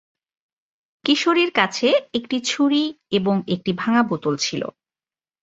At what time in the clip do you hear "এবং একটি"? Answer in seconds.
3.11-3.71